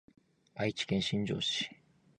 [0.55, 1.69] 愛知県新城市